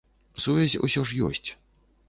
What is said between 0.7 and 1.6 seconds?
усё ж ёсць.